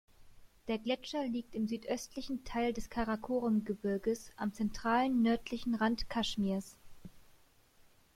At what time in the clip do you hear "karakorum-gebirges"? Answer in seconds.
2.89-4.31